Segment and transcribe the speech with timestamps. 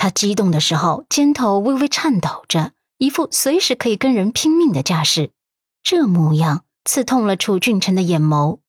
[0.00, 5.30] 他激动的时候，肩头微微颤抖着，一副随时可以跟人拼命的架势。
[5.82, 8.60] 这模样刺痛了楚俊辰的眼眸。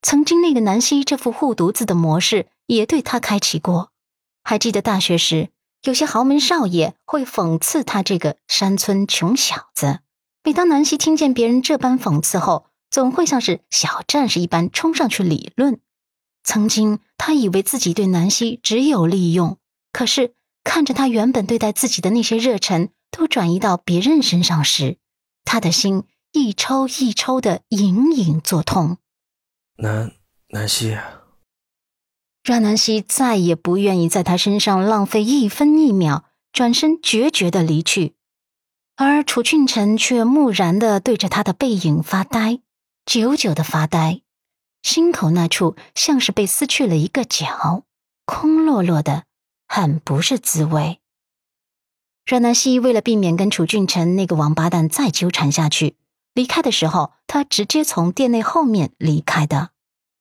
[0.00, 3.90] 曾经那个南希这副护犊子的模式，也对他开启过。
[4.42, 5.50] 还记得大学时，
[5.82, 9.98] 有些豪门少爷会讽刺他这个山村穷小子。
[10.42, 15.80] 每当南希听见别人这般讽刺后，总会像是小战士一般冲上去理论。
[16.42, 19.58] 曾经他以为自己对南希只有利用，
[19.92, 20.32] 可是
[20.64, 24.98] 看着他原本对待自己的那些热忱都转移到别人身上时，
[25.44, 28.98] 他的心一抽一抽的隐隐作痛。
[29.76, 30.12] 南
[30.48, 30.98] 南希，
[32.44, 38.14] 阮南希再也不愿意在他身上浪费一分一秒，转身决绝的离去。
[38.96, 42.60] 而楚俊辰却木然的对着他的背影发呆，
[43.06, 44.22] 久久的发呆，
[44.82, 47.84] 心口那处像是被撕去了一个角，
[48.24, 49.24] 空落落的，
[49.68, 50.98] 很不是滋味。
[52.26, 55.96] 阮南希为了避免跟楚俊辰那个王八蛋再纠缠下去。
[56.34, 59.70] 离开的时候，他直接从店内后面离开的。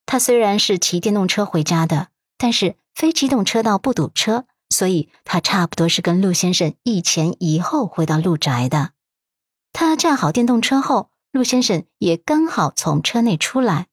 [0.05, 8.91] 他虽然是骑电动车回家的，但是非机动车道不堵车，所以他差不多是跟陆先生一前一后回到陆宅的。
[9.73, 13.87] 他站好电动车后，陆先生也刚好从车内出来，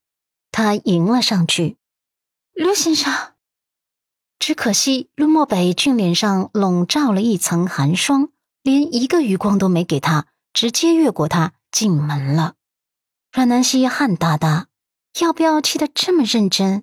[0.50, 1.76] 他迎了上去。
[2.54, 3.33] 陆先生，
[4.46, 8.28] 只可惜陆漠北俊脸上笼罩了一层寒霜，
[8.62, 11.54] 连一个余光都没给他，直接越过他。
[11.72, 12.52] 进门了，
[13.32, 14.66] 阮南希汗哒哒，
[15.18, 16.82] 要不要去的这么认真？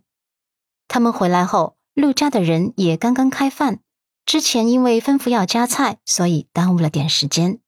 [0.87, 3.81] 他们回来后，陆家的人也刚刚开饭。
[4.25, 7.59] 之前因为吩咐要加菜，所以耽误了点时间。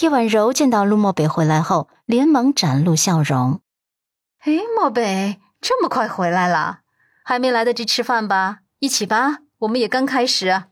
[0.00, 3.62] 叶婉柔见到陆漠北回来后，连忙展露笑容
[4.44, 6.80] ：“哎，漠北这么快回来了，
[7.24, 8.58] 还没来得及吃饭吧？
[8.80, 10.64] 一起吧，我们也刚开始。”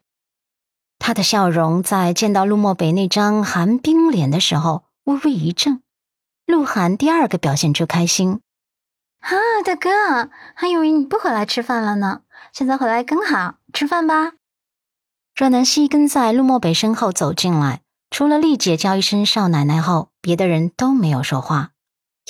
[0.99, 5.81] 他的笑容在见到陆漠北那张寒冰脸的时候，微微一怔。
[6.45, 8.41] 鹿晗第二个表现出开心，
[9.21, 9.31] 啊，
[9.65, 14.33] 大哥，还以为你不回来吃饭了呢，现在回来更好，吃饭吧。
[15.37, 21.73] 阮南希跟在陆漠北身后走进来，除了丽姐叫一声少奶奶后，别的人都没有说话。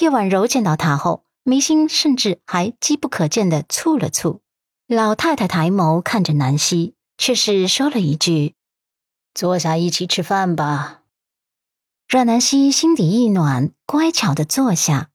[0.01, 4.41] 叶婉柔见到他后，眉心甚至还机不可见的蹙了蹙。
[4.89, 8.55] 老太太抬眸看着南希，却是说了一句
[9.35, 11.03] ：“坐下一起吃饭吧。”
[12.09, 15.11] 阮南希心底一暖，乖巧的坐下。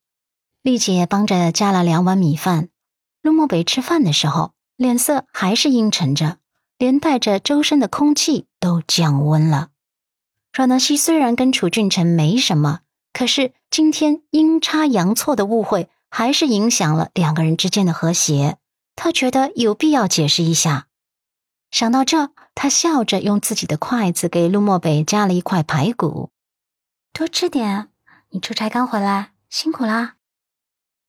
[0.62, 2.70] 丽姐帮着加了两碗米饭。
[3.24, 6.38] 陆漠北吃饭的时候，脸色还是阴沉着，
[6.78, 9.70] 连带着周身的空气都降温了。
[10.56, 12.82] 阮南希虽然跟楚俊辰没什么，
[13.12, 18.60] 可是今天阴差阳错的误会，还是影响了两个人之间的和谐。
[18.96, 20.88] 她觉得有必要解释一下。
[21.72, 26.30] 想到这，他笑着用自己的筷子给陆漠北夹了一块排骨。
[27.12, 27.90] 多吃点，
[28.30, 30.16] 你出差刚回来，辛苦啦。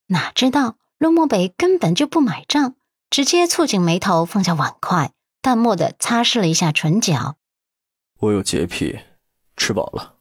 [0.06, 2.76] 哪知道陆漠北根本就不买账，
[3.10, 5.12] 直接蹙紧眉头，放下碗筷，
[5.42, 7.36] 淡漠的擦拭了一下唇角。
[8.20, 9.00] 我有洁癖，
[9.56, 10.16] 吃饱了。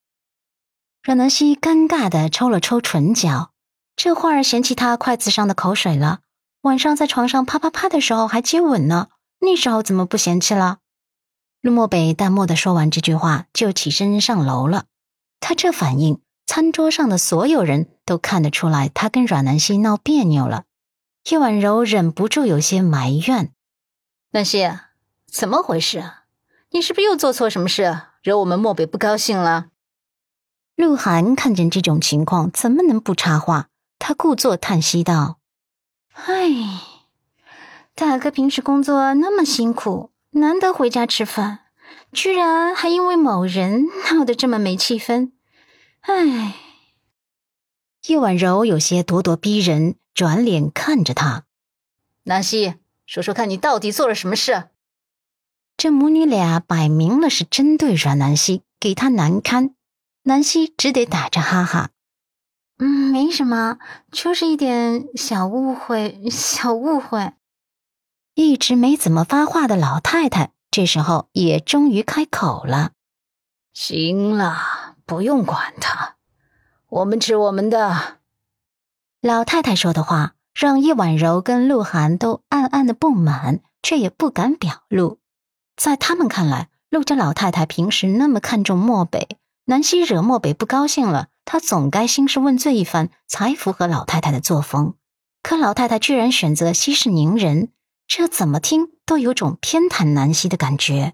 [1.04, 3.54] 阮南希尴尬的抽了抽唇角，
[3.96, 6.20] 这会儿嫌弃他筷子上的口水了。
[6.64, 9.10] 晚上在床上啪啪啪的时候还接吻呢，
[9.40, 10.78] 那时候怎么不嫌弃了？
[11.60, 14.86] 陆漠北淡漠的说完这句话，就起身上楼了。
[15.42, 20.64] 他这反应，餐桌上的所有人都看得出来，他跟阮南希闹别扭了。
[21.30, 23.52] 叶婉柔忍不住有些埋怨
[24.32, 24.72] ：“南希，
[25.30, 26.12] 怎么回事？
[26.72, 29.68] 你是不是又做错什么事，惹我们漠北不高兴了？”
[30.78, 33.68] 鹿晗看见这种情况，怎么能不插话？
[34.00, 35.40] 他故作叹息道
[36.14, 36.48] ：“唉，
[37.94, 41.60] 大哥平时工作那么辛苦，难得回家吃饭。”
[42.14, 45.32] 居然还因为某人闹得这么没气氛，
[46.02, 46.54] 唉。
[48.08, 51.46] 叶婉柔有些咄咄逼人，转脸看着他。
[52.24, 52.76] 南希，
[53.08, 54.70] 说说看你到底做了什么事？
[55.76, 59.74] 这母女俩摆明了是针对阮南希，给她难堪。
[60.24, 61.90] 南希只得打着哈哈
[62.84, 63.78] ：“嗯，没什么，
[64.12, 67.32] 就是一点小误会， 小误会。”
[68.36, 70.52] 一直没怎么发话的老太太。
[70.70, 72.92] 这时候也终于开口了
[73.74, 76.16] ：“行了，不用管他，
[76.90, 78.18] 我们吃我们的。”
[79.22, 85.20] 老太太说的话让叶婉柔跟鹿晗都暗暗的不满，却也不敢表露。
[85.78, 94.96] 在他们看来，陆家老太太平时那么看重漠北，南希惹漠北不高兴了，他总该兴师问罪一番，才符合老太太的作风。
[95.42, 97.70] 可老太太居然选择息事宁人。
[98.08, 101.14] 这怎么听都有种偏袒南希的感觉。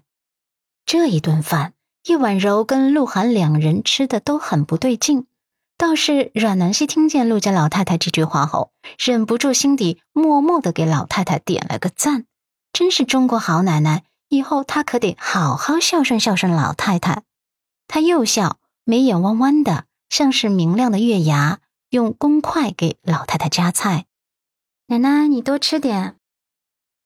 [0.84, 1.74] 这一顿饭，
[2.04, 5.26] 叶婉柔跟鹿晗两人吃的都很不对劲。
[5.78, 12.26] 倒是阮南希听见陆家老太太这句话后，忍不住心底默默的给老太太点了个赞。
[12.72, 17.22] 真是中国好奶奶，以后她可得好好孝顺孝顺老太太。
[17.88, 24.06] 她又笑，眉眼弯弯的，像是明亮的月牙，用公筷给老太太夹菜。
[24.88, 26.16] 奶奶，你多吃点。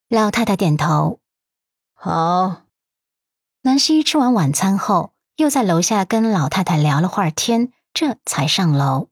[0.09, 1.19] 老太太点头。
[1.93, 2.63] 好。
[3.61, 7.71] 南希吃完晚餐后，又在楼下跟老太太聊了会儿天。
[7.93, 9.07] 这才上楼，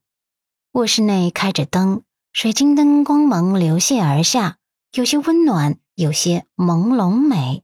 [0.72, 2.02] 卧室内开着灯，
[2.32, 4.58] 水晶灯光芒流泻而下，
[4.92, 7.62] 有些温暖，有些朦胧美。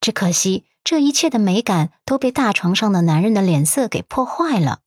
[0.00, 4.81] 只可惜这一切的美感都被大床上的男人的脸色给破坏了。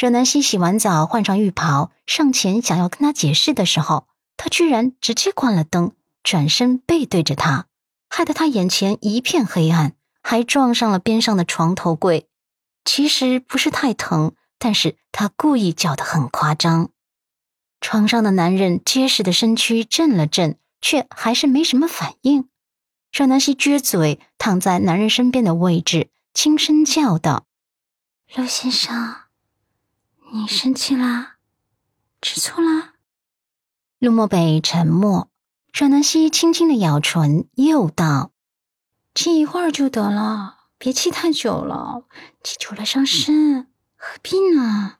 [0.00, 4.06] 阮南希洗完澡，换上浴袍，上前想要跟他解释的时候，
[4.38, 5.92] 他居然直接关了灯，
[6.22, 7.66] 转身背对着他，
[8.08, 9.92] 害得他眼前一片黑暗，
[10.22, 12.26] 还撞上了边上的床头柜。
[12.82, 14.32] 其实不是太疼。
[14.62, 16.90] 但是他故意叫得很夸张，
[17.80, 22.48] 床上的男人结实的身躯震了震，却还是没什么反应。
[23.10, 27.46] 阮南希撅嘴躺在男人身边的位置，轻声叫道
[28.36, 29.16] ：“陆先生，
[30.32, 31.36] 你生气啦？
[32.22, 32.94] 吃醋啦？”
[33.98, 35.28] 陆漠北沉默。
[35.72, 38.32] 阮南希轻轻的咬唇，又道
[39.14, 42.04] ：“气一会儿就得了，别气太久了，
[42.42, 43.66] 气久了伤身。”
[43.96, 44.98] 何必呢？